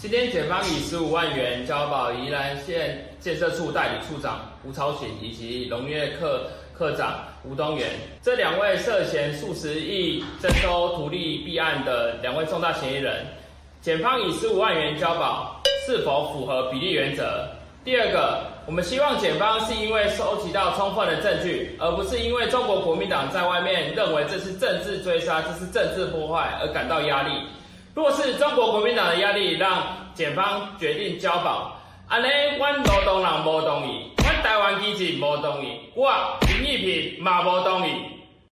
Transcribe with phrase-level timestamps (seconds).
[0.00, 7.88] 今天检方以十五万元交保宜兰县建设处代理处长吴超群以及农业课科长吴东元
[8.22, 13.26] 这两位涉嫌数十亿征收图利弊案的两位重大嫌疑人，
[13.80, 17.48] 检方以十五万元交保，是否符合比例原则？
[17.84, 27.32] 第二个，我们希望检方是因为收集到充分的证据，而不是因为中国国民党在外面认为这是政治追杀，这是政治破坏而感到压力。
[27.98, 29.82] 若是中国国民党的压力让
[30.14, 31.76] 检方决定交保，
[32.06, 36.08] 安尼，阮劳动人无同意，阮台湾基进无同意，我
[36.46, 37.90] 林义平嘛无同意。